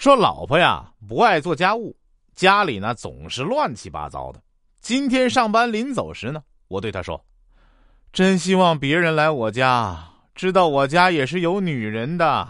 [0.00, 1.94] 说老婆呀不爱做家务，
[2.34, 4.42] 家里呢总是乱七八糟的。
[4.80, 7.22] 今天上班临走时呢，我对他说
[8.10, 10.02] ：“真希望别人来我家，
[10.34, 12.48] 知道我家也是有女人的。”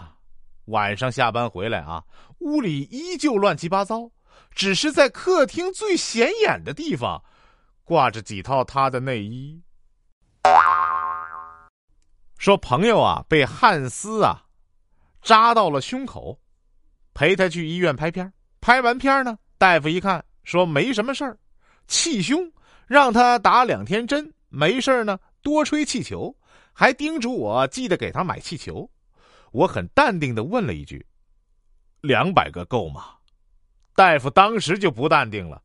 [0.67, 2.01] 晚上下班回来啊，
[2.39, 4.09] 屋里依旧乱七八糟，
[4.51, 7.21] 只是在客厅最显眼的地方，
[7.83, 9.61] 挂着几套他的内衣。
[12.37, 14.45] 说朋友啊被汉斯啊
[15.21, 16.39] 扎到了胸口，
[17.21, 21.37] 陪他去医院拍片拍完片呢，大夫一看说没什么事儿，
[21.87, 22.51] 气胸，
[22.87, 26.35] 让他打两天针，没事呢多吹气球，
[26.73, 28.89] 还叮嘱我记得给他买气球。
[29.51, 31.05] 我很淡定的问了一句
[32.01, 33.09] ：“两百个够吗？”
[33.93, 35.61] 大夫当时就不淡定了，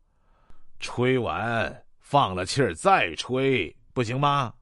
[0.78, 4.52] 吹完放了气儿再吹，不行吗？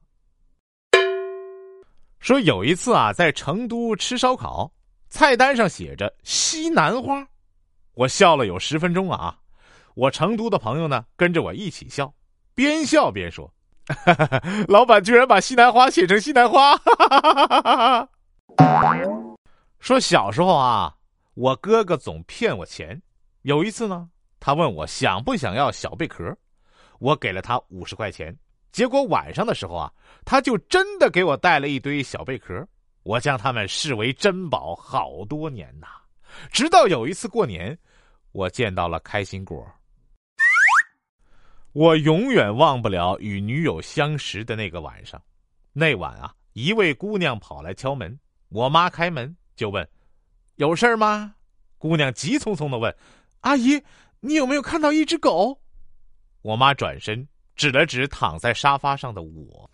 [2.21, 4.71] 说有一次啊，在成都吃烧烤，
[5.15, 7.25] 菜单上写着西兰花，
[7.93, 9.39] 我笑了有十分钟啊。
[9.93, 12.13] 我成都的朋友呢，跟着我一起笑，
[12.53, 13.49] 边笑边说
[14.67, 16.77] ：“老板居然把西兰花写成西兰花。”
[19.79, 20.93] 说小时候啊，
[21.33, 23.01] 我哥哥总骗我钱。
[23.43, 24.09] 有一次呢，
[24.41, 26.35] 他问我想不想要小贝壳，
[26.99, 28.37] 我给了他五十块钱。
[28.73, 29.89] 结果晚上的时候啊，
[30.25, 32.67] 他就真的给我带了一堆小贝壳。
[33.05, 35.85] 我将他们视为珍宝好多年呐，
[36.51, 37.77] 直到有一次过年，
[38.31, 39.63] 我见到了开心果。
[41.71, 45.21] 我永远忘不了与女友相识的那个晚上。
[45.71, 48.19] 那晚啊，一位姑娘跑来敲门。
[48.49, 49.87] 我妈开门就问
[50.57, 51.35] ：“有事儿吗？”
[51.77, 52.95] 姑娘急匆匆的问
[53.41, 53.79] ：“阿姨，
[54.19, 55.61] 你有没有看到一只狗？”
[56.41, 59.69] 我妈转身指了指躺在沙发上的我。